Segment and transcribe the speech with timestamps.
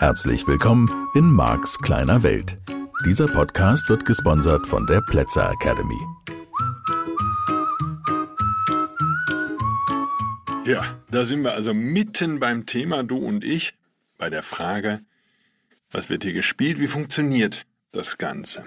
[0.00, 2.56] Herzlich willkommen in Marks kleiner Welt.
[3.04, 6.00] Dieser Podcast wird gesponsert von der Plätzer Academy.
[10.64, 13.74] Ja, da sind wir also mitten beim Thema du und ich,
[14.16, 15.02] bei der Frage,
[15.90, 18.64] was wird hier gespielt, wie funktioniert das Ganze?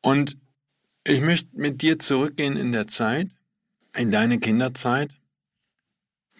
[0.00, 0.36] Und
[1.04, 3.28] ich möchte mit dir zurückgehen in der Zeit,
[3.96, 5.12] in deine Kinderzeit,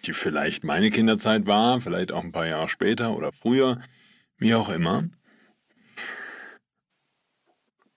[0.01, 3.81] die vielleicht meine Kinderzeit war, vielleicht auch ein paar Jahre später oder früher,
[4.37, 5.09] wie auch immer.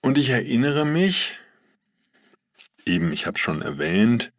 [0.00, 1.32] Und ich erinnere mich,
[2.84, 4.32] eben, ich habe schon erwähnt,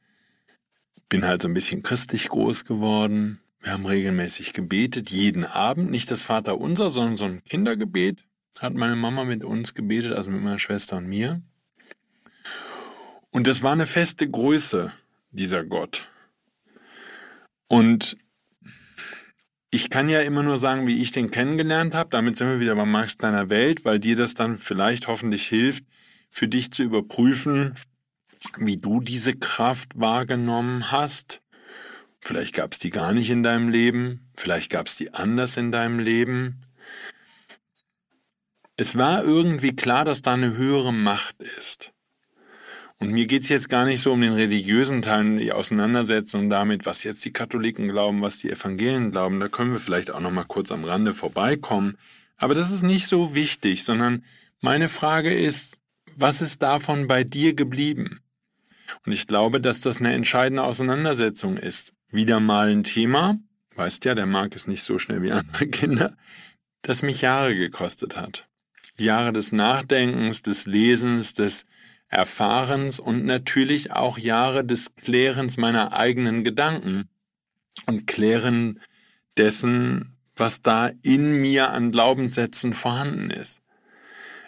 [1.10, 3.40] bin halt so ein bisschen christlich groß geworden.
[3.62, 8.24] Wir haben regelmäßig gebetet, jeden Abend, nicht das Vaterunser, sondern so ein Kindergebet
[8.60, 11.42] hat meine Mama mit uns gebetet, also mit meiner Schwester und mir.
[13.32, 14.94] Und das war eine feste Größe,
[15.32, 16.08] dieser Gott.
[17.68, 18.18] Und
[19.72, 22.10] ich kann ja immer nur sagen, wie ich den kennengelernt habe.
[22.10, 25.86] Damit sind wir wieder bei Marx deiner Welt, weil dir das dann vielleicht hoffentlich hilft,
[26.30, 27.76] für dich zu überprüfen,
[28.58, 31.42] wie du diese Kraft wahrgenommen hast.
[32.20, 35.72] Vielleicht gab es die gar nicht in deinem Leben, vielleicht gab es die anders in
[35.72, 36.66] deinem Leben.
[38.78, 41.92] Es war irgendwie klar, dass da eine höhere Macht ist.
[43.00, 46.86] Und mir geht es jetzt gar nicht so um den religiösen Teil, die Auseinandersetzung damit,
[46.86, 49.40] was jetzt die Katholiken glauben, was die Evangelien glauben.
[49.40, 51.98] Da können wir vielleicht auch noch mal kurz am Rande vorbeikommen.
[52.38, 54.24] Aber das ist nicht so wichtig, sondern
[54.62, 55.80] meine Frage ist,
[56.16, 58.22] was ist davon bei dir geblieben?
[59.06, 61.92] Und ich glaube, dass das eine entscheidende Auseinandersetzung ist.
[62.12, 63.38] Wieder mal ein Thema,
[63.76, 66.16] weißt ja, der Marc ist nicht so schnell wie andere Kinder,
[66.82, 68.48] das mich Jahre gekostet hat.
[68.98, 71.66] Jahre des Nachdenkens, des Lesens, des
[72.10, 77.10] Erfahrens und natürlich auch Jahre des Klärens meiner eigenen Gedanken
[77.86, 78.80] und Klären
[79.38, 83.62] dessen, was da in mir an Glaubenssätzen vorhanden ist.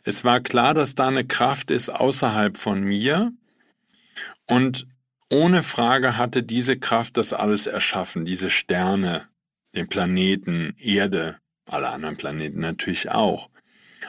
[0.03, 3.33] Es war klar, dass da eine Kraft ist außerhalb von mir
[4.45, 4.87] und
[5.29, 9.27] ohne Frage hatte diese Kraft das alles erschaffen, diese Sterne,
[9.75, 13.49] den Planeten, Erde, alle anderen Planeten natürlich auch.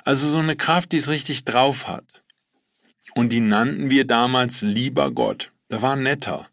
[0.05, 2.23] Also so eine Kraft, die es richtig drauf hat.
[3.15, 5.53] Und die nannten wir damals lieber Gott.
[5.71, 6.49] Der war netter.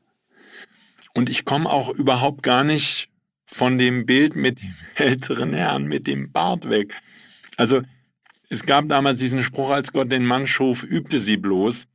[1.13, 3.09] Und ich komme auch überhaupt gar nicht
[3.45, 6.95] von dem Bild mit dem älteren Herrn mit dem Bart weg.
[7.57, 7.81] Also
[8.49, 11.87] es gab damals diesen Spruch, als Gott den Mann schuf, übte sie bloß.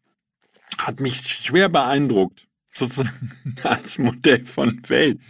[0.79, 3.33] Hat mich schwer beeindruckt, sozusagen
[3.63, 5.21] als Modell von Welt.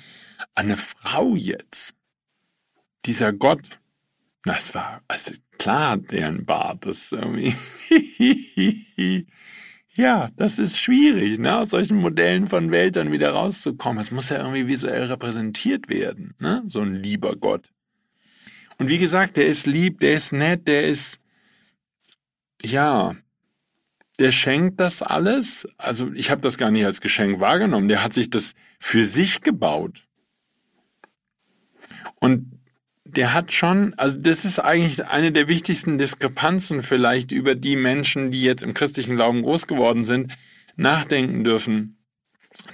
[0.55, 1.95] Eine Frau jetzt.
[3.07, 3.81] Dieser Gott,
[4.45, 7.55] das war, also klar hat der einen Bart, das irgendwie,
[9.95, 14.01] ja, das ist schwierig, ne, aus solchen Modellen von Welt dann wieder rauszukommen.
[14.01, 17.71] Es muss ja irgendwie visuell repräsentiert werden, ne, so ein lieber Gott.
[18.79, 21.21] Und wie gesagt, der ist lieb, der ist nett, der ist,
[22.63, 23.15] ja,
[24.19, 25.69] der schenkt das alles.
[25.77, 27.89] Also ich habe das gar nicht als Geschenk wahrgenommen.
[27.89, 30.07] Der hat sich das für sich gebaut.
[32.17, 32.60] Und
[33.17, 38.31] der hat schon, also das ist eigentlich eine der wichtigsten Diskrepanzen vielleicht über die Menschen,
[38.31, 40.37] die jetzt im christlichen Glauben groß geworden sind,
[40.77, 41.97] nachdenken dürfen.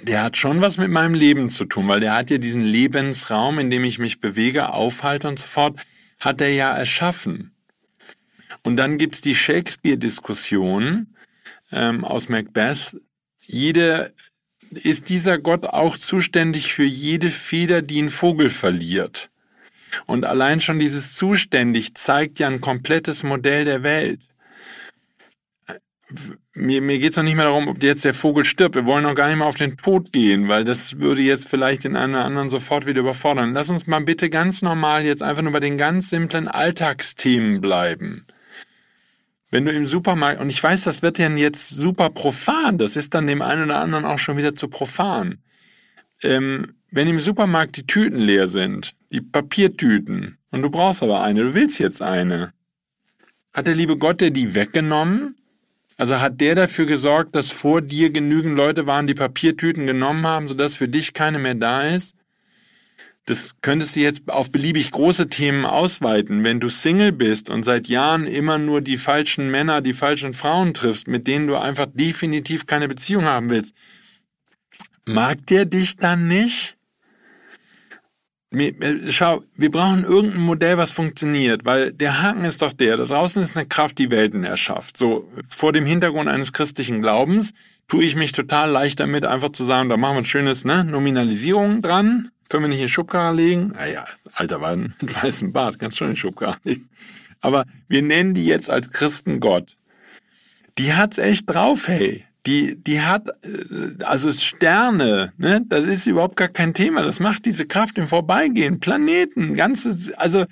[0.01, 3.59] Der hat schon was mit meinem Leben zu tun, weil der hat ja diesen Lebensraum,
[3.59, 5.79] in dem ich mich bewege, aufhalte und so fort,
[6.19, 7.55] hat er ja erschaffen.
[8.63, 11.15] Und dann gibt's die Shakespeare-Diskussion
[11.71, 12.97] ähm, aus Macbeth.
[13.45, 14.13] Jede,
[14.71, 19.29] ist dieser Gott auch zuständig für jede Feder, die ein Vogel verliert?
[20.05, 24.21] Und allein schon dieses zuständig zeigt ja ein komplettes Modell der Welt.
[26.53, 28.75] Mir, mir geht es noch nicht mehr darum, ob jetzt der Vogel stirbt.
[28.75, 31.83] Wir wollen noch gar nicht mehr auf den Tod gehen, weil das würde jetzt vielleicht
[31.83, 33.53] den einen oder anderen sofort wieder überfordern.
[33.53, 38.25] Lass uns mal bitte ganz normal jetzt einfach nur bei den ganz simplen Alltagsthemen bleiben.
[39.49, 43.13] Wenn du im Supermarkt, und ich weiß, das wird ja jetzt super profan, das ist
[43.13, 45.39] dann dem einen oder anderen auch schon wieder zu profan.
[46.21, 51.43] Ähm, wenn im Supermarkt die Tüten leer sind, die Papiertüten, und du brauchst aber eine,
[51.43, 52.53] du willst jetzt eine,
[53.53, 55.35] hat der liebe Gott dir die weggenommen?
[55.97, 60.47] Also hat der dafür gesorgt, dass vor dir genügend Leute waren, die Papiertüten genommen haben,
[60.47, 62.15] sodass für dich keine mehr da ist?
[63.25, 66.45] Das könntest du jetzt auf beliebig große Themen ausweiten.
[66.45, 70.73] Wenn du Single bist und seit Jahren immer nur die falschen Männer, die falschen Frauen
[70.73, 73.75] triffst, mit denen du einfach definitiv keine Beziehung haben willst,
[75.05, 76.76] mag der dich dann nicht?
[79.09, 83.41] Schau, wir brauchen irgendein Modell, was funktioniert, weil der Haken ist doch der, da draußen
[83.41, 84.95] ist eine Kraft, die Welten erschafft.
[84.95, 87.53] So, vor dem Hintergrund eines christlichen Glaubens
[87.89, 90.85] tue ich mich total leicht damit, einfach zu sagen, da machen wir ein schönes, ne,
[90.85, 93.73] Nominalisierung dran, Können wir nicht in Schubkarre legen?
[93.75, 96.89] Naja, alter Mann mit weißem Bart, kannst schon in Schubkarre legen.
[97.41, 99.75] Aber wir nennen die jetzt als Christen Gott.
[100.77, 102.26] Die hat's echt drauf, hey.
[102.47, 107.03] Die, die hat, äh, also Sterne, ne, das ist überhaupt gar kein Thema.
[107.03, 108.79] Das macht diese Kraft im Vorbeigehen.
[108.79, 110.45] Planeten, ganzes, also,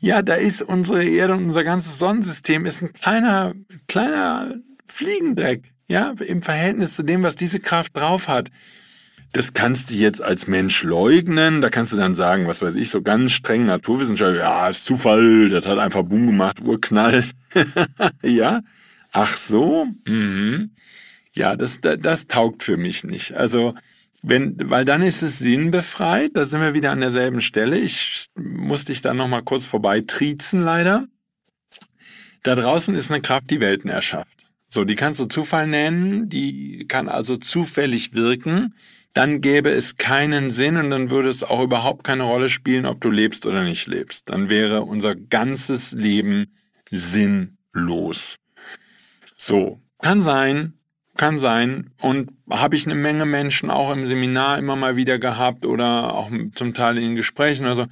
[0.00, 3.52] ja, da ist unsere Erde und unser ganzes Sonnensystem ist ein kleiner,
[3.86, 4.54] kleiner
[4.88, 8.50] Fliegendreck, ja, im Verhältnis zu dem, was diese Kraft drauf hat.
[9.32, 11.60] Das kannst du jetzt als Mensch leugnen.
[11.60, 15.48] Da kannst du dann sagen, was weiß ich, so ganz streng Naturwissenschaft, ja, ist Zufall,
[15.48, 17.24] das hat einfach Boom gemacht, Urknall.
[18.22, 18.60] ja?
[19.12, 19.86] Ach so?
[20.06, 20.70] Mhm.
[21.32, 23.34] Ja, das, das, das taugt für mich nicht.
[23.34, 23.74] Also,
[24.22, 27.78] wenn, weil dann ist es sinnbefreit, da sind wir wieder an derselben Stelle.
[27.78, 31.06] Ich musste dich da nochmal kurz vorbei triezen, leider.
[32.42, 34.46] Da draußen ist eine Kraft, die Welten erschafft.
[34.68, 38.74] So, die kannst du Zufall nennen, die kann also zufällig wirken
[39.14, 43.00] dann gäbe es keinen Sinn und dann würde es auch überhaupt keine Rolle spielen, ob
[43.00, 44.30] du lebst oder nicht lebst.
[44.30, 46.56] Dann wäre unser ganzes Leben
[46.88, 48.36] sinnlos.
[49.36, 50.74] So, kann sein,
[51.16, 51.90] kann sein.
[52.00, 56.30] Und habe ich eine Menge Menschen auch im Seminar immer mal wieder gehabt oder auch
[56.54, 57.66] zum Teil in Gesprächen.
[57.66, 57.86] Also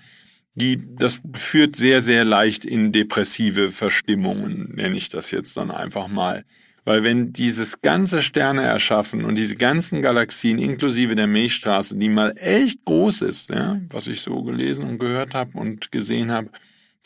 [0.55, 6.08] die, das führt sehr, sehr leicht in depressive Verstimmungen, nenne ich das jetzt dann einfach
[6.08, 6.44] mal.
[6.84, 12.32] Weil wenn dieses ganze Sterne erschaffen und diese ganzen Galaxien inklusive der Milchstraße, die mal
[12.37, 16.50] echt groß ist, ja, was ich so gelesen und gehört habe und gesehen habe,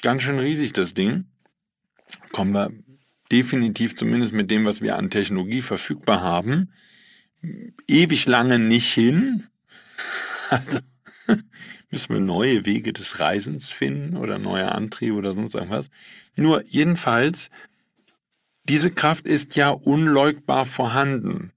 [0.00, 1.26] ganz schön riesig das Ding,
[2.32, 2.70] kommen wir
[3.30, 6.72] definitiv zumindest mit dem, was wir an Technologie verfügbar haben,
[7.88, 9.44] ewig lange nicht hin.
[10.50, 10.80] Also
[11.90, 15.88] müssen wir neue Wege des Reisens finden oder neue Antriebe oder sonst irgendwas.
[16.36, 17.50] Nur jedenfalls
[18.64, 21.52] diese Kraft ist ja unleugbar vorhanden.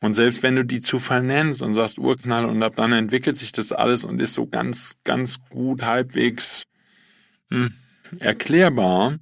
[0.00, 3.52] Und selbst wenn du die Zufall nennst und sagst Urknall und ab dann entwickelt sich
[3.52, 6.64] das alles und ist so ganz, ganz gut halbwegs
[7.50, 7.74] hm,
[8.18, 9.18] erklärbar,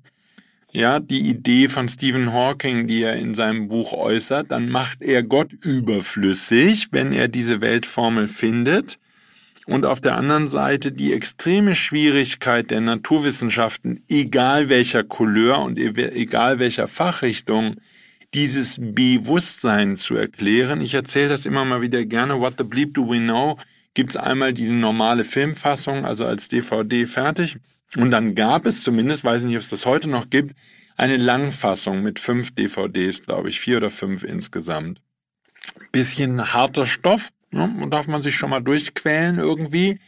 [0.71, 5.23] ja, die Idee von Stephen Hawking, die er in seinem Buch äußert, dann macht er
[5.23, 8.99] Gott überflüssig, wenn er diese Weltformel findet,
[9.67, 16.59] und auf der anderen Seite die extreme Schwierigkeit der Naturwissenschaften, egal welcher Couleur und egal
[16.59, 17.77] welcher Fachrichtung,
[18.33, 20.81] dieses Bewusstsein zu erklären.
[20.81, 22.41] Ich erzähle das immer mal wieder gerne.
[22.41, 23.59] What the Bleep Do We Know?
[23.99, 27.57] Gibt es einmal diese normale Filmfassung, also als DVD fertig.
[27.97, 30.55] Und dann gab es zumindest, weiß ich nicht, ob es das heute noch gibt,
[30.97, 35.01] eine Langfassung mit fünf DVDs, glaube ich, vier oder fünf insgesamt.
[35.91, 37.65] Bisschen harter Stoff, Ne?
[37.83, 39.99] Und darf man sich schon mal durchquälen irgendwie.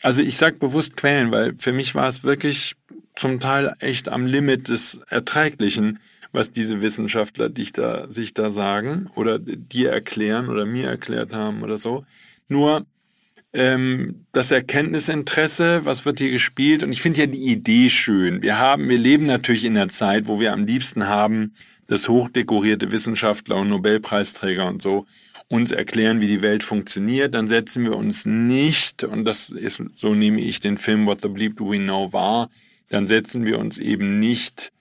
[0.00, 2.76] Also ich sag bewusst quälen, weil für mich war es wirklich
[3.14, 5.98] zum Teil echt am Limit des Erträglichen,
[6.32, 11.62] was diese Wissenschaftler dich da, sich da sagen oder dir erklären oder mir erklärt haben
[11.62, 12.06] oder so.
[12.48, 12.86] Nur
[13.54, 16.82] ähm, das Erkenntnisinteresse, was wird hier gespielt?
[16.82, 18.42] Und ich finde ja die Idee schön.
[18.42, 21.54] Wir haben, wir leben natürlich in der Zeit, wo wir am liebsten haben,
[21.86, 25.06] dass hochdekorierte Wissenschaftler und Nobelpreisträger und so
[25.48, 30.14] uns erklären, wie die Welt funktioniert, dann setzen wir uns nicht, und das ist, so
[30.14, 32.50] nehme ich den Film What the Bleep Do We Know wahr,
[32.88, 34.72] dann setzen wir uns eben nicht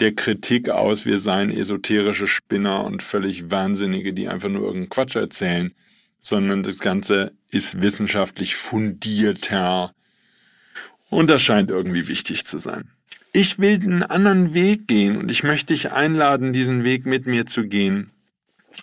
[0.00, 5.16] der Kritik aus, wir seien esoterische Spinner und völlig Wahnsinnige, die einfach nur irgendeinen Quatsch
[5.16, 5.72] erzählen,
[6.20, 9.94] sondern das Ganze ist wissenschaftlich fundierter.
[11.08, 12.90] Und das scheint irgendwie wichtig zu sein.
[13.32, 17.46] Ich will einen anderen Weg gehen und ich möchte dich einladen, diesen Weg mit mir
[17.46, 18.10] zu gehen.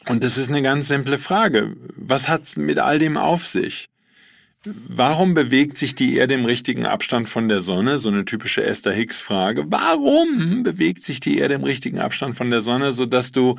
[0.08, 1.76] Und das ist eine ganz simple Frage.
[1.96, 3.90] Was hat's mit all dem auf sich?
[4.64, 7.98] Warum bewegt sich die Erde im richtigen Abstand von der Sonne?
[7.98, 9.66] So eine typische Esther Hicks Frage.
[9.70, 13.56] Warum bewegt sich die Erde im richtigen Abstand von der Sonne, sodass du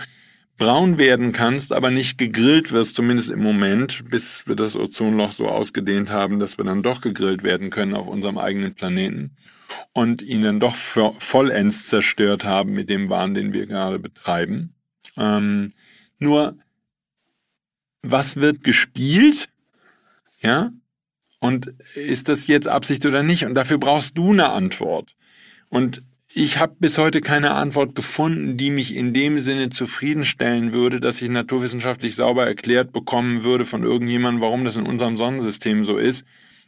[0.61, 5.49] braun werden kannst, aber nicht gegrillt wirst, zumindest im Moment, bis wir das Ozonloch so
[5.49, 9.37] ausgedehnt haben, dass wir dann doch gegrillt werden können auf unserem eigenen Planeten
[9.95, 14.75] und ihn dann doch vollends zerstört haben mit dem Wahn, den wir gerade betreiben.
[15.17, 15.73] Ähm,
[16.19, 16.59] nur,
[18.03, 19.49] was wird gespielt?
[20.43, 20.73] Ja?
[21.39, 23.47] Und ist das jetzt Absicht oder nicht?
[23.47, 25.17] Und dafür brauchst du eine Antwort.
[25.71, 26.03] Und
[26.33, 31.21] ich habe bis heute keine Antwort gefunden, die mich in dem Sinne zufriedenstellen würde, dass
[31.21, 36.25] ich naturwissenschaftlich sauber erklärt bekommen würde von irgendjemandem, warum das in unserem Sonnensystem so ist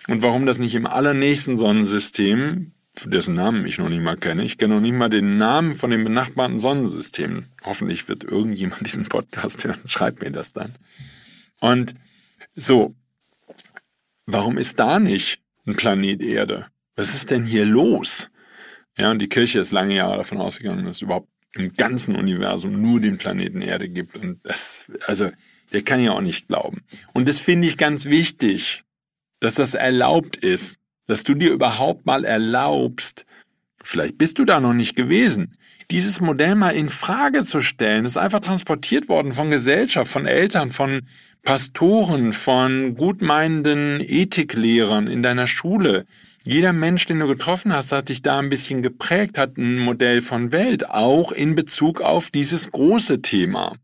[0.08, 2.72] und warum das nicht im allernächsten Sonnensystem
[3.04, 4.44] dessen Namen ich noch nicht mal kenne.
[4.44, 7.46] Ich kenne noch nicht mal den Namen von den benachbarten Sonnensystemen.
[7.64, 9.80] Hoffentlich wird irgendjemand diesen Podcast hören.
[9.86, 10.74] Schreibt mir das dann.
[11.60, 11.94] Und
[12.54, 12.94] so,
[14.26, 16.66] warum ist da nicht ein Planet Erde?
[16.96, 18.28] Was ist denn hier los?
[18.98, 22.80] Ja, und die Kirche ist lange Jahre davon ausgegangen, dass es überhaupt im ganzen Universum
[22.80, 24.16] nur den Planeten Erde gibt.
[24.16, 25.30] Und das, also,
[25.72, 26.82] der kann ja auch nicht glauben.
[27.12, 28.84] Und das finde ich ganz wichtig.
[29.42, 33.26] dass das erlaubt ist, dass du dir überhaupt mal erlaubst,
[33.82, 35.56] vielleicht bist du da noch nicht gewesen,
[35.90, 38.04] dieses Modell mal in Frage zu stellen.
[38.04, 41.02] Das ist einfach transportiert worden von Gesellschaft, von Eltern, von
[41.42, 46.06] Pastoren, von gutmeinenden Ethiklehrern in deiner Schule.
[46.44, 50.22] Jeder Mensch, den du getroffen hast, hat dich da ein bisschen geprägt, hat ein Modell
[50.22, 53.74] von Welt, auch in Bezug auf dieses große Thema.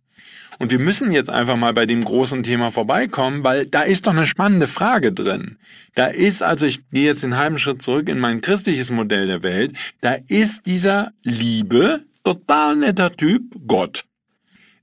[0.61, 4.13] Und wir müssen jetzt einfach mal bei dem großen Thema vorbeikommen, weil da ist doch
[4.13, 5.59] eine spannende Frage drin.
[5.95, 9.43] Da ist, also ich gehe jetzt den halben Schritt zurück in mein christliches Modell der
[9.43, 14.05] Welt, da ist dieser liebe, total netter Typ Gott.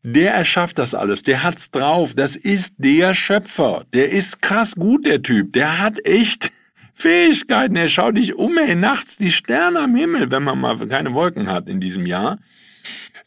[0.07, 5.03] Der erschafft das alles, der hat's drauf, das ist der Schöpfer, der ist krass gut,
[5.03, 6.51] der Typ, der hat echt
[6.93, 11.15] Fähigkeiten, er schaut dich um, ey, nachts die Sterne am Himmel, wenn man mal keine
[11.15, 12.38] Wolken hat in diesem Jahr.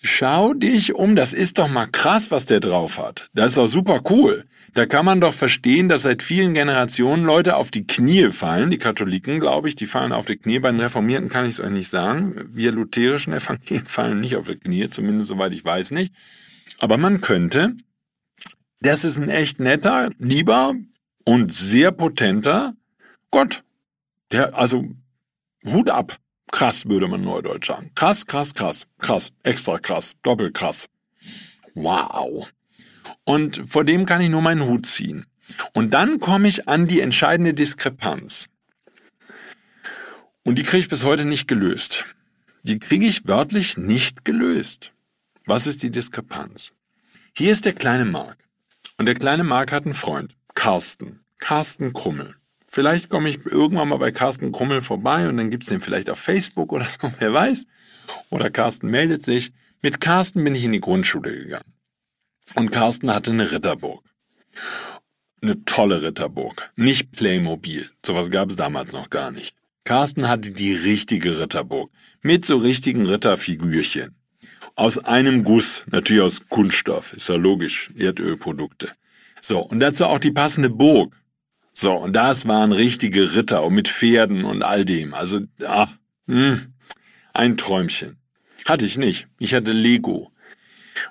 [0.02, 3.28] Schau dich um, das ist doch mal krass, was der drauf hat.
[3.35, 4.44] Das ist doch super cool.
[4.73, 8.70] Da kann man doch verstehen, dass seit vielen Generationen Leute auf die Knie fallen.
[8.70, 10.61] Die Katholiken, glaube ich, die fallen auf die Knie.
[10.61, 12.37] Bei den Reformierten kann ich es euch nicht sagen.
[12.49, 16.12] Wir lutherischen Evangelien fallen nicht auf die Knie, zumindest soweit ich weiß nicht.
[16.78, 17.76] Aber man könnte,
[18.80, 20.75] das ist ein echt netter, lieber
[21.25, 22.75] und sehr potenter
[23.30, 23.64] Gott.
[24.32, 24.85] Der, also,
[25.66, 26.18] Hut ab.
[26.50, 27.90] Krass, würde man neudeutsch sagen.
[27.94, 30.88] Krass, krass, krass, krass, extra krass, doppelt krass.
[31.75, 32.49] Wow.
[33.25, 35.26] Und vor dem kann ich nur meinen Hut ziehen.
[35.75, 38.49] Und dann komme ich an die entscheidende Diskrepanz.
[40.42, 42.06] Und die kriege ich bis heute nicht gelöst.
[42.62, 44.92] Die kriege ich wörtlich nicht gelöst.
[45.49, 46.73] Was ist die Diskrepanz?
[47.35, 48.37] Hier ist der kleine Mark.
[48.99, 51.21] Und der kleine Mark hat einen Freund, Carsten.
[51.38, 52.35] Carsten Krummel.
[52.67, 56.11] Vielleicht komme ich irgendwann mal bei Carsten Krummel vorbei und dann gibt es den vielleicht
[56.11, 57.64] auf Facebook oder so, wer weiß.
[58.28, 59.52] Oder Carsten meldet sich.
[59.81, 61.73] Mit Carsten bin ich in die Grundschule gegangen.
[62.55, 64.05] Und Carsten hatte eine Ritterburg.
[65.40, 66.71] Eine tolle Ritterburg.
[66.76, 67.88] Nicht Playmobil.
[68.05, 69.57] Sowas gab es damals noch gar nicht.
[69.85, 71.90] Carsten hatte die richtige Ritterburg.
[72.21, 74.14] Mit so richtigen Ritterfigürchen.
[74.78, 75.85] Aus einem Guss.
[75.90, 77.12] Natürlich aus Kunststoff.
[77.12, 77.90] Ist ja logisch.
[77.99, 78.92] Erdölprodukte.
[79.40, 79.58] So.
[79.58, 81.16] Und dazu auch die passende Burg.
[81.73, 85.14] So, und das waren richtige Ritter und mit Pferden und all dem.
[85.14, 85.88] Also, ah,
[86.26, 86.75] mh, hm,
[87.35, 88.18] ein Träumchen.
[88.66, 89.26] Hatte ich nicht.
[89.40, 90.30] Ich hatte Lego.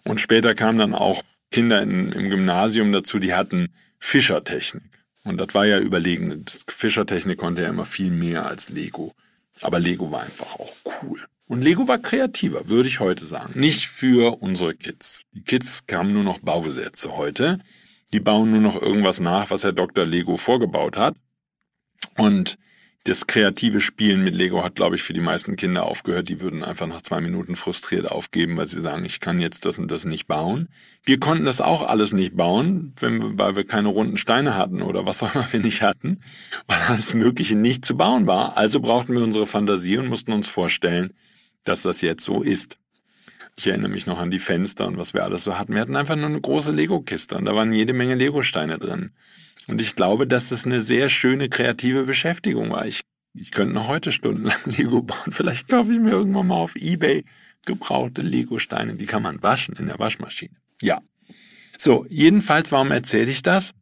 [0.05, 1.21] Und später kamen dann auch
[1.51, 5.03] Kinder in, im Gymnasium dazu, die hatten Fischertechnik.
[5.25, 6.45] Und das war ja überlegen.
[6.69, 9.13] Fischertechnik konnte ja immer viel mehr als Lego.
[9.59, 11.19] Aber Lego war einfach auch cool.
[11.47, 13.57] Und Lego war kreativer, würde ich heute sagen.
[13.57, 15.21] Nicht für unsere Kids.
[15.31, 17.59] Die Kids kamen nur noch Bausätze heute.
[18.13, 20.05] Die bauen nur noch irgendwas nach, was Herr Dr.
[20.05, 21.15] Lego vorgebaut hat.
[22.17, 22.57] Und
[23.07, 26.27] das kreative Spielen mit Lego hat, glaube ich, für die meisten Kinder aufgehört.
[26.27, 29.79] Die würden einfach nach zwei Minuten frustriert aufgeben, weil sie sagen, ich kann jetzt das
[29.79, 30.67] und das nicht bauen.
[31.05, 35.05] Wir konnten das auch alles nicht bauen, wir, weil wir keine runden Steine hatten oder
[35.05, 36.19] was auch immer wir nicht hatten,
[36.67, 38.57] weil alles Mögliche nicht zu bauen war.
[38.57, 41.13] Also brauchten wir unsere Fantasie und mussten uns vorstellen,
[41.63, 42.77] dass das jetzt so ist.
[43.55, 45.73] Ich erinnere mich noch an die Fenster und was wir alles so hatten.
[45.73, 49.11] Wir hatten einfach nur eine große Lego-Kiste und da waren jede Menge Lego-Steine drin.
[49.67, 52.85] Und ich glaube, dass das eine sehr schöne kreative Beschäftigung war.
[52.85, 53.01] Ich,
[53.33, 55.31] ich könnte noch heute stundenlang Lego bauen.
[55.31, 57.25] Vielleicht kaufe ich mir irgendwann mal auf Ebay
[57.65, 58.95] gebrauchte Lego-Steine.
[58.95, 60.55] Die kann man waschen in der Waschmaschine.
[60.81, 61.01] Ja.
[61.77, 63.73] So, jedenfalls, warum erzähle ich das?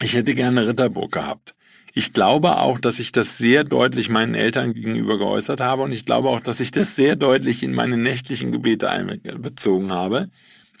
[0.00, 1.54] Ich hätte gerne Ritterburg gehabt.
[1.94, 6.06] Ich glaube auch, dass ich das sehr deutlich meinen Eltern gegenüber geäußert habe und ich
[6.06, 10.30] glaube auch, dass ich das sehr deutlich in meine nächtlichen Gebete einbezogen habe.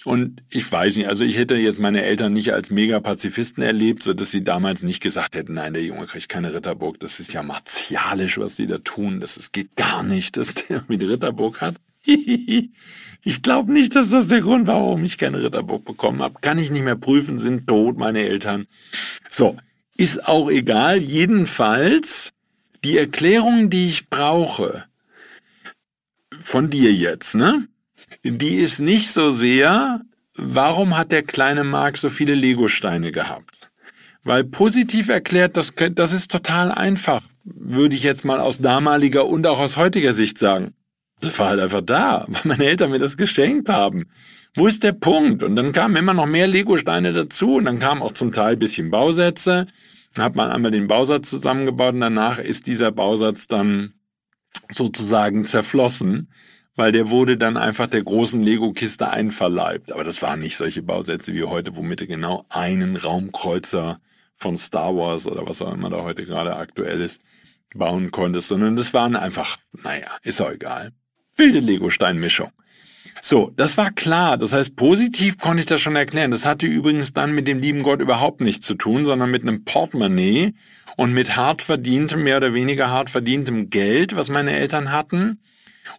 [0.04, 4.14] Und ich weiß nicht, also ich hätte jetzt meine Eltern nicht als Mega-Pazifisten erlebt, so
[4.14, 7.42] dass sie damals nicht gesagt hätten, nein, der Junge kriegt keine Ritterburg, das ist ja
[7.42, 11.76] martialisch, was die da tun, das ist, geht gar nicht, dass der die Ritterburg hat.
[12.04, 16.38] ich glaube nicht, dass das der Grund war, warum ich keine Ritterburg bekommen habe.
[16.40, 18.66] Kann ich nicht mehr prüfen, sind tot meine Eltern.
[19.30, 19.56] So,
[19.96, 20.98] ist auch egal.
[20.98, 22.32] Jedenfalls,
[22.84, 24.84] die Erklärung, die ich brauche,
[26.40, 27.68] von dir jetzt, ne?
[28.24, 30.00] Die ist nicht so sehr,
[30.34, 33.70] warum hat der kleine Mark so viele Legosteine gehabt?
[34.24, 39.46] Weil positiv erklärt, das, das ist total einfach, würde ich jetzt mal aus damaliger und
[39.46, 40.74] auch aus heutiger Sicht sagen.
[41.20, 44.06] Das war halt einfach da, weil meine Eltern mir das geschenkt haben.
[44.54, 45.42] Wo ist der Punkt?
[45.42, 48.90] Und dann kamen immer noch mehr Legosteine dazu und dann kamen auch zum Teil bisschen
[48.90, 49.66] Bausätze.
[50.14, 53.94] Dann hat man einmal den Bausatz zusammengebaut und danach ist dieser Bausatz dann
[54.70, 56.30] sozusagen zerflossen,
[56.76, 59.90] weil der wurde dann einfach der großen Lego-Kiste einverleibt.
[59.90, 64.00] Aber das waren nicht solche Bausätze wie heute, womit du genau einen Raumkreuzer
[64.36, 67.22] von Star Wars oder was auch immer da heute gerade aktuell ist,
[67.74, 70.92] bauen konntest, sondern das waren einfach, naja, ist auch egal.
[71.36, 72.50] Wilde Lego-Steinmischung.
[73.24, 74.36] So, das war klar.
[74.36, 76.32] Das heißt, positiv konnte ich das schon erklären.
[76.32, 79.64] Das hatte übrigens dann mit dem lieben Gott überhaupt nichts zu tun, sondern mit einem
[79.64, 80.54] Portemonnaie
[80.96, 85.40] und mit hart verdientem, mehr oder weniger hart verdientem Geld, was meine Eltern hatten.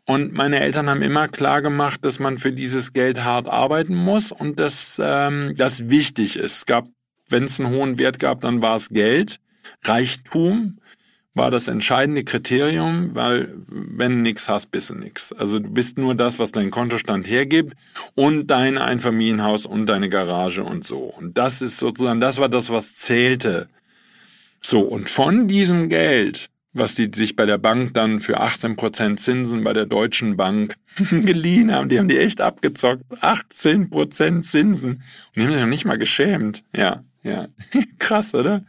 [0.05, 4.33] Und meine Eltern haben immer klar gemacht, dass man für dieses Geld hart arbeiten muss
[4.33, 6.57] und dass ähm, das wichtig ist.
[6.57, 6.89] Es gab,
[7.29, 9.39] wenn es einen hohen Wert gab, dann war es Geld,
[9.83, 10.79] Reichtum
[11.35, 15.33] war das entscheidende Kriterium, weil wenn nichts hast, bist du nichts.
[15.33, 17.75] Also du bist nur das, was dein Kontostand hergibt
[18.13, 20.99] und dein Einfamilienhaus und deine Garage und so.
[20.99, 23.67] Und das ist sozusagen, das war das, was zählte.
[24.61, 29.63] So, und von diesem Geld, was die sich bei der Bank dann für 18% Zinsen
[29.63, 30.75] bei der Deutschen Bank
[31.09, 33.03] geliehen haben, die haben die echt abgezockt.
[33.21, 34.91] 18% Zinsen.
[34.91, 35.01] Und
[35.35, 36.63] die haben sich noch nicht mal geschämt.
[36.75, 37.47] Ja, ja.
[37.99, 38.63] Krass, oder?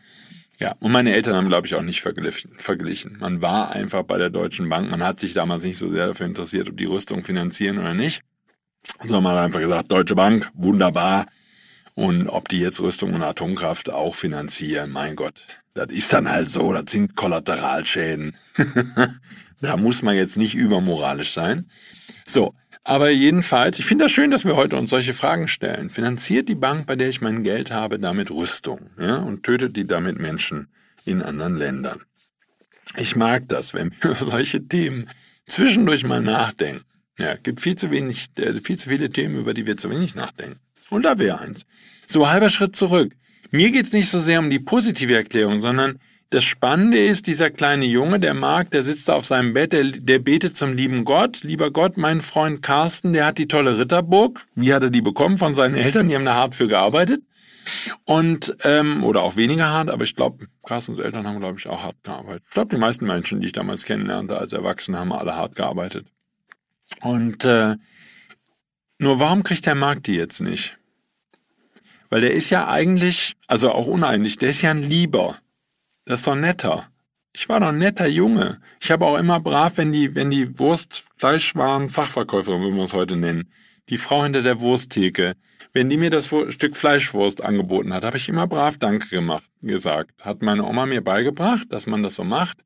[0.65, 3.19] Ja, und meine Eltern haben, glaube ich, auch nicht verglichen.
[3.21, 4.91] Man war einfach bei der Deutschen Bank.
[4.91, 8.23] Man hat sich damals nicht so sehr dafür interessiert, ob die Rüstung finanzieren oder nicht.
[9.01, 11.27] Sondern man hat einfach gesagt, Deutsche Bank, wunderbar.
[11.93, 16.49] Und ob die jetzt Rüstung und Atomkraft auch finanzieren, mein Gott, das ist dann halt
[16.49, 18.35] so, das sind Kollateralschäden.
[19.61, 21.69] da muss man jetzt nicht übermoralisch sein.
[22.25, 22.55] So,
[22.85, 25.89] aber jedenfalls, ich finde das schön, dass wir heute uns solche Fragen stellen.
[25.89, 29.87] Finanziert die Bank, bei der ich mein Geld habe, damit Rüstung ja, und tötet die
[29.87, 30.69] damit Menschen
[31.07, 32.03] in anderen Ländern?
[32.99, 35.09] Ich mag das, wenn wir über solche Themen
[35.47, 36.85] zwischendurch mal nachdenken.
[37.19, 40.15] Ja, gibt viel zu wenig, äh, viel zu viele Themen, über die wir zu wenig
[40.15, 40.59] nachdenken.
[40.91, 41.65] Und da wäre eins.
[42.07, 43.15] So halber Schritt zurück.
[43.51, 46.01] Mir geht's nicht so sehr um die positive Erklärung, sondern
[46.35, 49.85] das Spannende ist, dieser kleine Junge, der Marc, der sitzt da auf seinem Bett, der,
[49.85, 51.45] der betet zum lieben Gott.
[51.45, 54.45] Lieber Gott, mein Freund Carsten, der hat die tolle Ritterburg.
[54.55, 55.39] Wie hat er die bekommen?
[55.39, 57.23] Von seinen Eltern, die haben da hart für gearbeitet.
[58.05, 61.83] Und, ähm, oder auch weniger hart, aber ich glaube, Carstens Eltern haben, glaube ich, auch
[61.83, 62.43] hart gearbeitet.
[62.47, 66.07] Ich glaube, die meisten Menschen, die ich damals kennenlernte als Erwachsene, haben alle hart gearbeitet.
[67.01, 67.77] Und äh,
[68.99, 70.77] nur warum kriegt der Marc die jetzt nicht?
[72.11, 75.39] Weil der ist ja eigentlich, also auch uneinig, der ist ja ein Lieber.
[76.05, 76.89] Das ist doch netter.
[77.33, 78.61] Ich war doch ein netter Junge.
[78.81, 82.93] Ich habe auch immer brav, wenn die, wenn die Wurst, Fleischwaren, Fachverkäuferin, wie wir es
[82.93, 83.51] heute nennen,
[83.89, 85.35] die Frau hinter der Wursttheke,
[85.73, 90.13] wenn die mir das Stück Fleischwurst angeboten hat, habe ich immer brav Danke gemacht, gesagt.
[90.25, 92.59] Hat meine Oma mir beigebracht, dass man das so macht.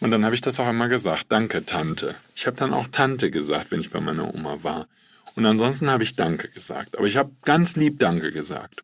[0.00, 1.26] Und dann habe ich das auch immer gesagt.
[1.28, 2.16] Danke, Tante.
[2.34, 4.88] Ich habe dann auch Tante gesagt, wenn ich bei meiner Oma war.
[5.36, 6.98] Und ansonsten habe ich Danke gesagt.
[6.98, 8.82] Aber ich habe ganz lieb Danke gesagt.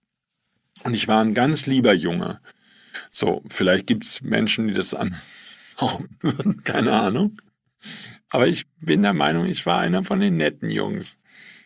[0.85, 2.39] Und ich war ein ganz lieber Junge.
[3.19, 5.43] So, vielleicht gibt es Menschen, die das anders
[6.21, 7.41] würden, keine Ahnung.
[8.29, 11.19] Aber ich bin der Meinung, ich war einer von den netten Jungs.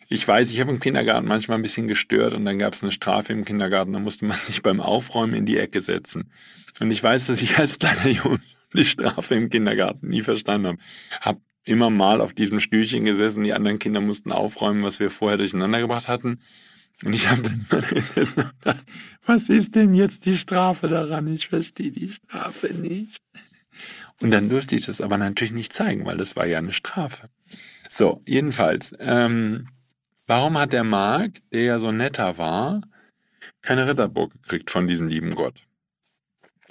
[0.07, 2.93] Ich weiß, ich habe im Kindergarten manchmal ein bisschen gestört und dann gab es eine
[2.93, 6.31] Strafe im Kindergarten, da musste man sich beim Aufräumen in die Ecke setzen.
[6.79, 8.39] Und ich weiß, dass ich als kleiner Junge
[8.73, 10.77] die Strafe im Kindergarten nie verstanden habe.
[11.19, 13.43] Hab immer mal auf diesem Stühlchen gesessen.
[13.43, 16.39] Die anderen Kinder mussten aufräumen, was wir vorher durcheinander gebracht hatten.
[17.03, 18.85] Und ich habe dann gedacht,
[19.25, 21.27] was ist denn jetzt die Strafe daran?
[21.33, 23.21] Ich verstehe die Strafe nicht.
[24.21, 27.29] Und dann durfte ich das aber natürlich nicht zeigen, weil das war ja eine Strafe.
[27.89, 29.67] So, jedenfalls, ähm,
[30.27, 32.81] warum hat der Mark, der ja so netter war,
[33.61, 35.65] keine Ritterburg gekriegt von diesem lieben Gott?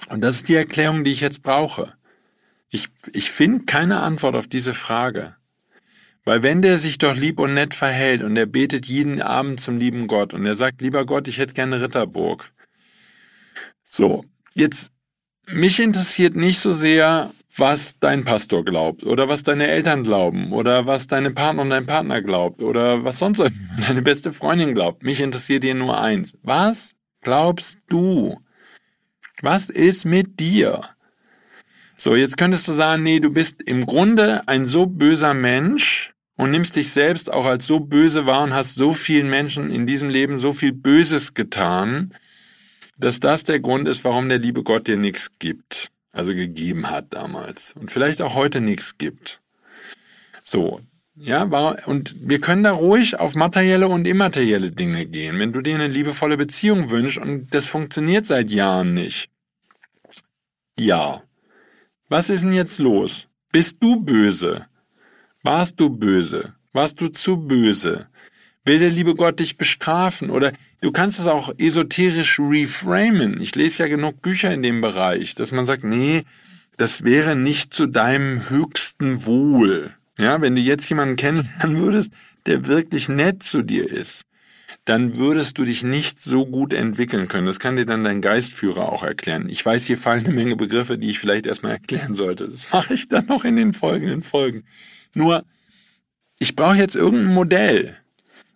[0.09, 1.93] Und das ist die Erklärung, die ich jetzt brauche.
[2.69, 5.35] Ich, ich finde keine Antwort auf diese Frage.
[6.23, 9.77] Weil wenn der sich doch lieb und nett verhält und er betet jeden Abend zum
[9.77, 12.51] lieben Gott und er sagt, lieber Gott, ich hätte gerne Ritterburg.
[13.83, 14.91] So, jetzt,
[15.47, 20.85] mich interessiert nicht so sehr, was dein Pastor glaubt oder was deine Eltern glauben oder
[20.85, 23.43] was deine Partner und dein Partner glaubt oder was sonst
[23.87, 25.03] deine beste Freundin glaubt.
[25.03, 26.37] Mich interessiert dir nur eins.
[26.43, 28.39] Was glaubst du?
[29.41, 30.81] Was ist mit dir?
[31.97, 36.51] So, jetzt könntest du sagen, nee, du bist im Grunde ein so böser Mensch und
[36.51, 40.09] nimmst dich selbst auch als so böse wahr und hast so vielen Menschen in diesem
[40.09, 42.13] Leben so viel Böses getan,
[42.97, 45.91] dass das der Grund ist, warum der liebe Gott dir nichts gibt.
[46.11, 47.73] Also gegeben hat damals.
[47.79, 49.39] Und vielleicht auch heute nichts gibt.
[50.43, 50.81] So.
[51.15, 51.43] Ja,
[51.85, 55.37] und wir können da ruhig auf materielle und immaterielle Dinge gehen.
[55.37, 59.29] Wenn du dir eine liebevolle Beziehung wünschst und das funktioniert seit Jahren nicht.
[60.79, 61.21] Ja,
[62.11, 63.29] was ist denn jetzt los?
[63.53, 64.65] Bist du böse?
[65.43, 66.53] Warst du böse?
[66.73, 68.07] Warst du zu böse?
[68.65, 70.29] Will der liebe Gott dich bestrafen?
[70.29, 73.39] Oder du kannst es auch esoterisch reframen.
[73.39, 76.23] Ich lese ja genug Bücher in dem Bereich, dass man sagt, nee,
[76.75, 79.95] das wäre nicht zu deinem höchsten Wohl.
[80.17, 82.11] Ja, wenn du jetzt jemanden kennenlernen würdest,
[82.45, 84.25] der wirklich nett zu dir ist,
[84.85, 87.45] dann würdest du dich nicht so gut entwickeln können.
[87.45, 89.47] Das kann dir dann dein Geistführer auch erklären.
[89.47, 92.49] Ich weiß, hier fallen eine Menge Begriffe, die ich vielleicht erstmal erklären sollte.
[92.49, 94.63] Das mache ich dann noch in den folgenden Folgen.
[95.13, 95.45] Nur,
[96.39, 97.97] ich brauche jetzt irgendein Modell.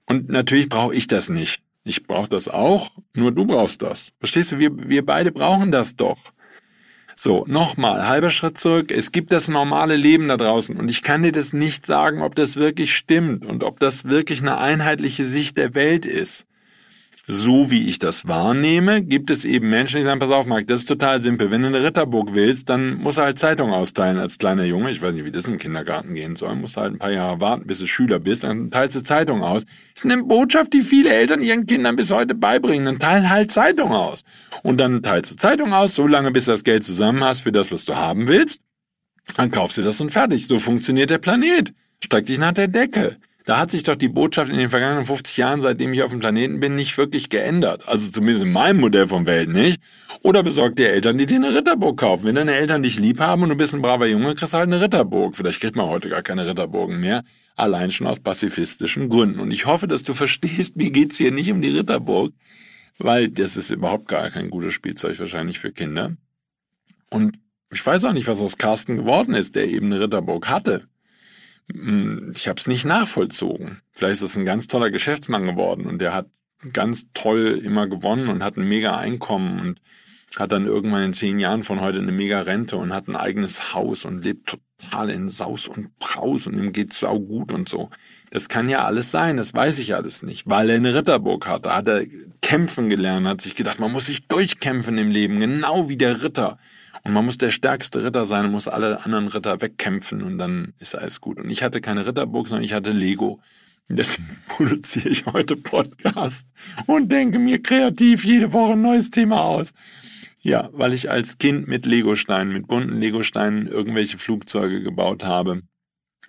[0.07, 1.61] Und natürlich brauche ich das nicht.
[1.83, 4.11] Ich brauche das auch, nur du brauchst das.
[4.19, 4.59] Verstehst du?
[4.59, 6.17] Wir, wir beide brauchen das doch.
[7.15, 8.91] So, nochmal, halber Schritt zurück.
[8.91, 12.35] Es gibt das normale Leben da draußen und ich kann dir das nicht sagen, ob
[12.35, 16.45] das wirklich stimmt und ob das wirklich eine einheitliche Sicht der Welt ist
[17.27, 20.81] so wie ich das wahrnehme, gibt es eben Menschen, die sagen, pass auf, Marc, das
[20.81, 21.49] ist total simpel.
[21.49, 24.91] Wenn du eine Ritterburg willst, dann musst du halt Zeitung austeilen als kleiner Junge.
[24.91, 26.55] Ich weiß nicht, wie das im Kindergarten gehen soll.
[26.55, 28.43] Musst du halt ein paar Jahre warten, bis du Schüler bist.
[28.43, 29.65] Dann teilst du Zeitung aus.
[29.95, 32.85] Das ist eine Botschaft, die viele Eltern ihren Kindern bis heute beibringen.
[32.85, 34.23] Dann teil halt Zeitung aus.
[34.61, 37.51] Und dann teilst du Zeitung aus, so lange, bis du das Geld zusammen hast für
[37.51, 38.59] das, was du haben willst.
[39.35, 40.45] Dann kaufst du das und fertig.
[40.45, 41.73] So funktioniert der Planet.
[42.03, 43.17] Streck dich nach der Decke.
[43.45, 46.19] Da hat sich doch die Botschaft in den vergangenen 50 Jahren, seitdem ich auf dem
[46.19, 47.87] Planeten bin, nicht wirklich geändert.
[47.87, 49.79] Also zumindest in meinem Modell von Welt nicht.
[50.23, 52.25] Oder besorgt dir Eltern, die dir eine Ritterburg kaufen.
[52.25, 54.67] Wenn deine Eltern dich lieb haben und du bist ein braver Junge, kriegst du halt
[54.67, 55.35] eine Ritterburg.
[55.35, 57.23] Vielleicht kriegt man heute gar keine Ritterburgen mehr.
[57.55, 59.39] Allein schon aus pazifistischen Gründen.
[59.39, 62.33] Und ich hoffe, dass du verstehst, mir geht's hier nicht um die Ritterburg.
[62.97, 66.15] Weil das ist überhaupt gar kein gutes Spielzeug wahrscheinlich für Kinder.
[67.11, 67.37] Und
[67.71, 70.87] ich weiß auch nicht, was aus Carsten geworden ist, der eben eine Ritterburg hatte.
[71.71, 73.81] Hm, ich habe es nicht nachvollzogen.
[73.91, 76.27] Vielleicht ist es ein ganz toller Geschäftsmann geworden und der hat
[76.73, 79.81] ganz toll immer gewonnen und hat ein mega Einkommen und
[80.35, 83.73] hat dann irgendwann in zehn Jahren von heute eine mega Rente und hat ein eigenes
[83.73, 87.89] Haus und lebt total in Saus und Braus und ihm geht's sau gut und so.
[88.31, 91.65] Das kann ja alles sein, das weiß ich alles nicht, weil er eine Ritterburg hat.
[91.65, 92.05] Da hat er
[92.41, 96.57] kämpfen gelernt, hat sich gedacht, man muss sich durchkämpfen im Leben, genau wie der Ritter.
[97.05, 100.73] Und man muss der stärkste Ritter sein und muss alle anderen Ritter wegkämpfen und dann
[100.79, 101.37] ist alles gut.
[101.37, 103.39] Und ich hatte keine Ritterburg, sondern ich hatte Lego.
[103.87, 106.47] Deswegen produziere ich heute Podcast
[106.87, 109.71] und denke mir kreativ jede Woche ein neues Thema aus.
[110.39, 115.61] Ja, weil ich als Kind mit Legosteinen, mit bunten Legosteinen irgendwelche Flugzeuge gebaut habe,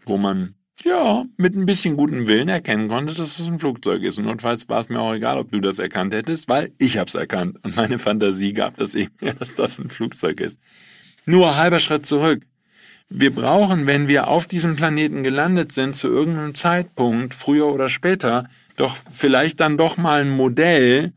[0.05, 4.19] wo man ja, mit ein bisschen gutem Willen erkennen konnte, dass es ein Flugzeug ist.
[4.19, 7.15] Und notfalls war es mir auch egal, ob du das erkannt hättest, weil ich hab's
[7.15, 7.59] erkannt.
[7.62, 10.61] Und meine Fantasie gab das eben, dass das ein Flugzeug ist.
[11.25, 12.43] Nur halber Schritt zurück.
[13.09, 18.49] Wir brauchen, wenn wir auf diesem Planeten gelandet sind, zu irgendeinem Zeitpunkt, früher oder später,
[18.77, 21.12] doch vielleicht dann doch mal ein Modell,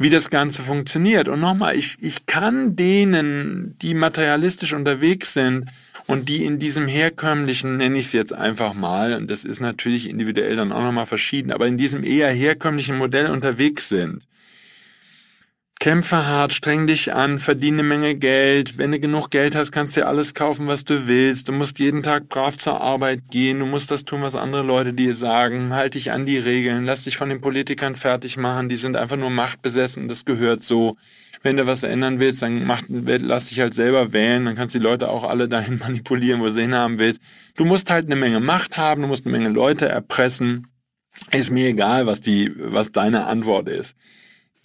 [0.00, 1.28] wie das Ganze funktioniert.
[1.28, 5.70] Und nochmal, ich, ich kann denen, die materialistisch unterwegs sind,
[6.06, 10.08] und die in diesem herkömmlichen, nenne ich es jetzt einfach mal, und das ist natürlich
[10.08, 14.26] individuell dann auch nochmal verschieden, aber in diesem eher herkömmlichen Modell unterwegs sind.
[15.80, 18.76] Kämpfe hart, streng dich an, verdiene eine Menge Geld.
[18.76, 21.48] Wenn du genug Geld hast, kannst du dir alles kaufen, was du willst.
[21.48, 23.60] Du musst jeden Tag brav zur Arbeit gehen.
[23.60, 25.72] Du musst das tun, was andere Leute dir sagen.
[25.72, 26.84] Halt dich an die Regeln.
[26.84, 28.68] Lass dich von den Politikern fertig machen.
[28.68, 30.98] Die sind einfach nur machtbesessen und das gehört so
[31.42, 34.78] wenn du was ändern willst, dann mach, lass dich halt selber wählen, dann kannst du
[34.78, 37.22] die Leute auch alle dahin manipulieren, wo du sie hinhaben willst.
[37.56, 40.66] Du musst halt eine Menge Macht haben, du musst eine Menge Leute erpressen.
[41.32, 43.96] Ist mir egal, was die, was deine Antwort ist.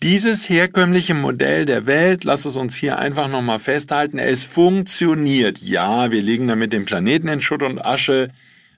[0.04, 5.60] Dieses herkömmliche Modell der Welt, lass es uns hier einfach nochmal festhalten, es funktioniert.
[5.60, 8.30] Ja, wir legen damit den Planeten in Schutt und Asche.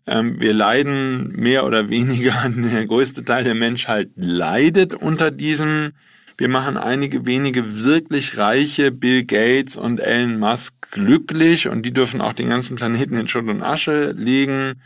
[0.05, 5.93] Ähm, wir leiden mehr oder weniger, der größte Teil der Menschheit leidet unter diesem
[6.39, 12.21] wir machen einige wenige wirklich reiche, Bill Gates und Elon Musk, glücklich und die dürfen
[12.21, 14.79] auch den ganzen Planeten in Schutt und Asche legen.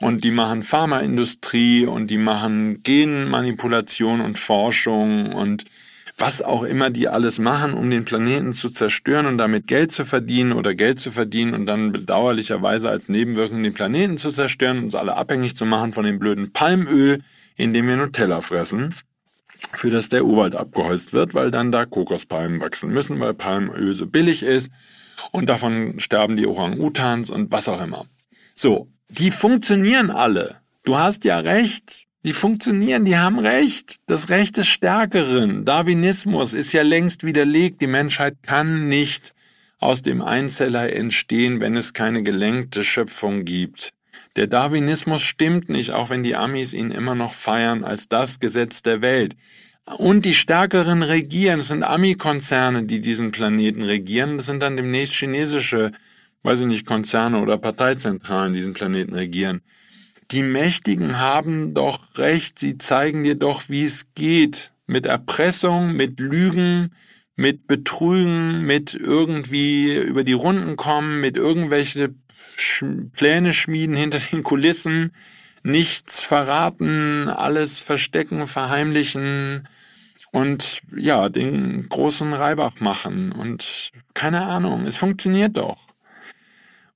[0.00, 5.64] Und die machen Pharmaindustrie und die machen Genmanipulation und Forschung und
[6.16, 10.04] was auch immer die alles machen, um den Planeten zu zerstören und damit Geld zu
[10.04, 14.94] verdienen oder Geld zu verdienen und dann bedauerlicherweise als Nebenwirkung den Planeten zu zerstören, uns
[14.94, 17.22] alle abhängig zu machen von dem blöden Palmöl,
[17.56, 18.94] in dem wir Nutella fressen
[19.72, 24.06] für das der Urwald abgeholzt wird, weil dann da Kokospalmen wachsen müssen, weil Palmöl so
[24.06, 24.70] billig ist
[25.32, 28.06] und davon sterben die Orang-Utans und was auch immer.
[28.54, 30.60] So, die funktionieren alle.
[30.84, 32.06] Du hast ja recht.
[32.24, 33.96] Die funktionieren, die haben Recht.
[34.06, 35.64] Das Recht des Stärkeren.
[35.64, 37.80] Darwinismus ist ja längst widerlegt.
[37.80, 39.34] Die Menschheit kann nicht
[39.78, 43.92] aus dem Einzeller entstehen, wenn es keine gelenkte Schöpfung gibt.
[44.36, 48.82] Der Darwinismus stimmt nicht, auch wenn die Amis ihn immer noch feiern als das Gesetz
[48.82, 49.36] der Welt.
[49.96, 51.60] Und die Stärkeren regieren.
[51.60, 54.36] Es sind Ami-Konzerne, die diesen Planeten regieren.
[54.36, 55.92] Das sind dann demnächst chinesische,
[56.42, 59.62] weiß ich nicht, Konzerne oder Parteizentralen, die diesen Planeten regieren.
[60.30, 62.58] Die Mächtigen haben doch recht.
[62.58, 64.72] Sie zeigen dir doch, wie es geht.
[64.86, 66.92] Mit Erpressung, mit Lügen,
[67.36, 72.14] mit Betrügen, mit irgendwie über die Runden kommen, mit irgendwelche
[73.12, 75.12] Pläne schmieden hinter den Kulissen,
[75.62, 79.68] nichts verraten, alles verstecken, verheimlichen
[80.32, 85.87] und ja, den großen Reibach machen und keine Ahnung, es funktioniert doch.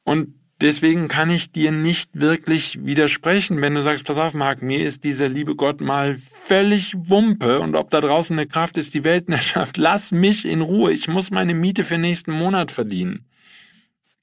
[0.04, 4.84] Und deswegen kann ich dir nicht wirklich widersprechen, wenn du sagst, pass auf, Marc, mir
[4.84, 9.04] ist dieser liebe Gott mal völlig Wumpe und ob da draußen eine Kraft ist, die
[9.04, 13.26] Weltherrschaft, lass mich in Ruhe, ich muss meine Miete für nächsten Monat verdienen.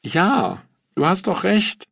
[0.04, 0.64] Ja,
[0.96, 1.86] du hast doch recht.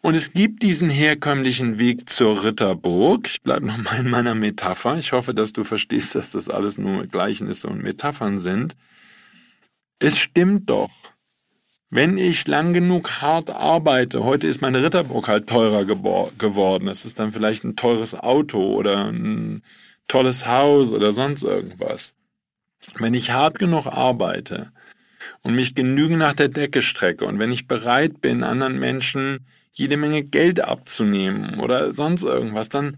[0.00, 3.26] Und es gibt diesen herkömmlichen Weg zur Ritterburg.
[3.26, 4.96] Ich bleibe nochmal in meiner Metapher.
[4.96, 8.76] Ich hoffe, dass du verstehst, dass das alles nur Gleichnisse und Metaphern sind.
[9.98, 10.90] Es stimmt doch.
[11.94, 16.88] Wenn ich lang genug hart arbeite, heute ist meine Ritterburg halt teurer geworden.
[16.88, 19.62] Es ist dann vielleicht ein teures Auto oder ein
[20.08, 22.14] tolles Haus oder sonst irgendwas.
[22.98, 24.72] Wenn ich hart genug arbeite
[25.42, 29.98] und mich genügend nach der Decke strecke und wenn ich bereit bin, anderen Menschen jede
[29.98, 32.96] Menge Geld abzunehmen oder sonst irgendwas, dann,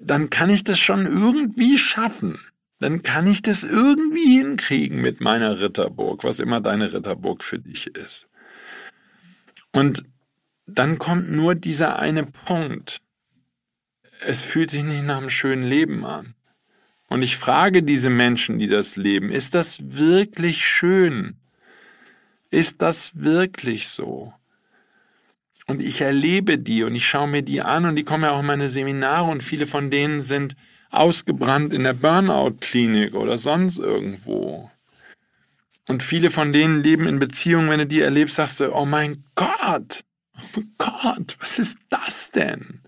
[0.00, 2.40] dann kann ich das schon irgendwie schaffen.
[2.78, 7.88] Dann kann ich das irgendwie hinkriegen mit meiner Ritterburg, was immer deine Ritterburg für dich
[7.88, 8.29] ist.
[9.72, 10.04] Und
[10.66, 13.00] dann kommt nur dieser eine Punkt.
[14.20, 16.34] Es fühlt sich nicht nach einem schönen Leben an.
[17.08, 21.36] Und ich frage diese Menschen, die das leben, ist das wirklich schön?
[22.50, 24.32] Ist das wirklich so?
[25.66, 28.40] Und ich erlebe die und ich schaue mir die an und die kommen ja auch
[28.40, 30.56] in meine Seminare und viele von denen sind
[30.90, 34.70] ausgebrannt in der Burnout-Klinik oder sonst irgendwo.
[35.88, 39.24] Und viele von denen leben in Beziehungen, wenn du die erlebst, sagst du, oh mein
[39.34, 40.02] Gott,
[40.56, 42.80] oh Gott, was ist das denn?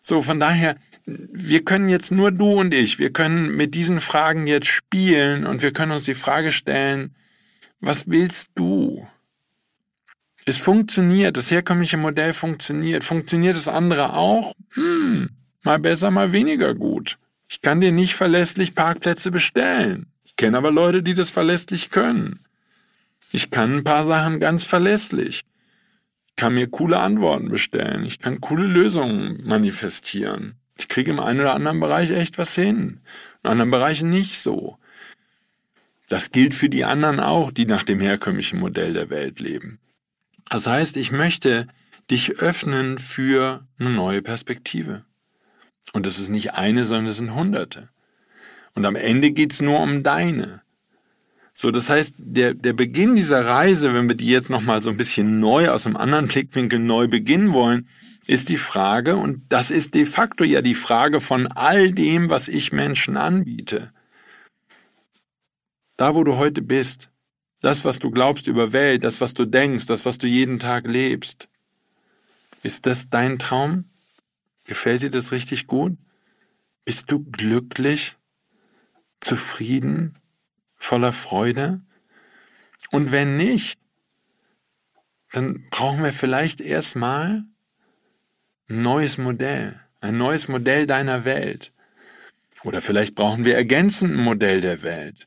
[0.00, 4.46] So, von daher, wir können jetzt nur du und ich, wir können mit diesen Fragen
[4.46, 7.14] jetzt spielen und wir können uns die Frage stellen,
[7.80, 9.06] was willst du?
[10.44, 13.04] Es funktioniert, das herkömmliche Modell funktioniert.
[13.04, 14.54] Funktioniert das andere auch?
[14.70, 15.30] Hm,
[15.62, 17.18] mal besser, mal weniger gut.
[17.48, 20.11] Ich kann dir nicht verlässlich Parkplätze bestellen.
[20.42, 22.40] Ich kenne aber Leute, die das verlässlich können.
[23.30, 25.44] Ich kann ein paar Sachen ganz verlässlich.
[26.26, 28.04] Ich kann mir coole Antworten bestellen.
[28.04, 30.56] Ich kann coole Lösungen manifestieren.
[30.76, 33.02] Ich kriege im einen oder anderen Bereich echt was hin.
[33.44, 34.78] In anderen Bereichen nicht so.
[36.08, 39.78] Das gilt für die anderen auch, die nach dem herkömmlichen Modell der Welt leben.
[40.50, 41.68] Das heißt, ich möchte
[42.10, 45.04] dich öffnen für eine neue Perspektive.
[45.92, 47.90] Und das ist nicht eine, sondern es sind Hunderte.
[48.74, 50.62] Und am Ende geht's nur um deine.
[51.54, 54.96] So, das heißt, der, der Beginn dieser Reise, wenn wir die jetzt nochmal so ein
[54.96, 57.88] bisschen neu aus einem anderen Blickwinkel neu beginnen wollen,
[58.26, 62.48] ist die Frage, und das ist de facto ja die Frage von all dem, was
[62.48, 63.92] ich Menschen anbiete.
[65.96, 67.10] Da, wo du heute bist,
[67.60, 70.86] das, was du glaubst über Welt, das, was du denkst, das, was du jeden Tag
[70.86, 71.48] lebst,
[72.62, 73.84] ist das dein Traum?
[74.66, 75.96] Gefällt dir das richtig gut?
[76.84, 78.16] Bist du glücklich?
[79.22, 80.18] Zufrieden,
[80.76, 81.80] voller Freude?
[82.90, 83.78] Und wenn nicht,
[85.32, 87.44] dann brauchen wir vielleicht erstmal
[88.68, 91.72] ein neues Modell, ein neues Modell deiner Welt.
[92.64, 95.26] Oder vielleicht brauchen wir ergänzend ein Modell der Welt.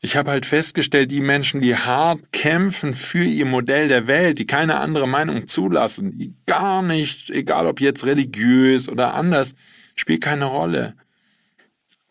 [0.00, 4.46] Ich habe halt festgestellt, die Menschen, die hart kämpfen für ihr Modell der Welt, die
[4.46, 9.54] keine andere Meinung zulassen, die gar nicht, egal ob jetzt religiös oder anders,
[9.94, 10.94] spielt keine Rolle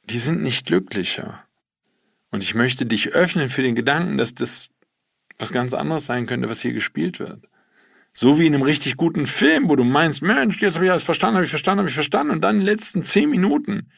[0.09, 1.43] die sind nicht glücklicher.
[2.31, 4.69] Und ich möchte dich öffnen für den Gedanken, dass das
[5.39, 7.47] was ganz anderes sein könnte, was hier gespielt wird.
[8.13, 11.03] So wie in einem richtig guten Film, wo du meinst, Mensch, jetzt habe ich alles
[11.03, 12.31] verstanden, habe ich verstanden, habe ich verstanden.
[12.31, 13.89] Und dann in den letzten zehn Minuten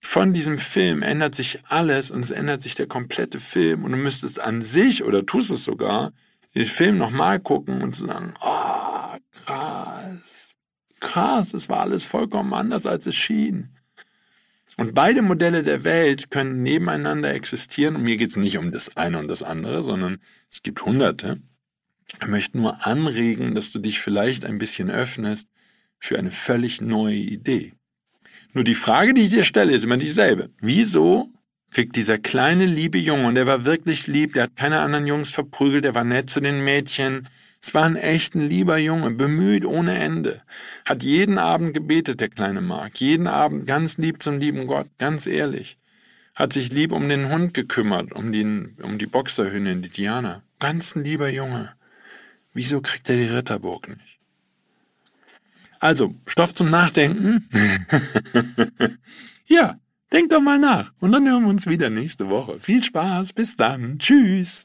[0.00, 3.84] von diesem Film ändert sich alles und es ändert sich der komplette Film.
[3.84, 6.12] Und du müsstest an sich oder tust es sogar,
[6.54, 10.54] den Film nochmal gucken und sagen, oh, krass,
[10.98, 13.76] krass, es war alles vollkommen anders, als es schien.
[14.80, 17.96] Und beide Modelle der Welt können nebeneinander existieren.
[17.96, 20.16] Und mir geht es nicht um das eine und das andere, sondern
[20.50, 21.38] es gibt Hunderte.
[22.18, 25.50] Ich möchte nur anregen, dass du dich vielleicht ein bisschen öffnest
[25.98, 27.74] für eine völlig neue Idee.
[28.54, 30.48] Nur die Frage, die ich dir stelle, ist immer dieselbe.
[30.62, 31.30] Wieso
[31.70, 35.28] kriegt dieser kleine, liebe Junge, und der war wirklich lieb, der hat keine anderen Jungs
[35.28, 37.28] verprügelt, der war nett zu den Mädchen,
[37.62, 40.42] es war ein echt ein lieber Junge, bemüht ohne Ende.
[40.86, 43.00] Hat jeden Abend gebetet, der kleine Mark.
[43.00, 45.78] Jeden Abend ganz lieb zum lieben Gott, ganz ehrlich.
[46.34, 50.42] Hat sich lieb um den Hund gekümmert, um, den, um die Boxerhündin, die Diana.
[50.58, 51.72] Ganz ein lieber Junge.
[52.54, 54.18] Wieso kriegt er die Ritterburg nicht?
[55.80, 57.48] Also, Stoff zum Nachdenken.
[59.46, 59.78] ja,
[60.12, 60.92] denk doch mal nach.
[61.00, 62.58] Und dann hören wir uns wieder nächste Woche.
[62.58, 63.32] Viel Spaß.
[63.32, 63.98] Bis dann.
[63.98, 64.64] Tschüss.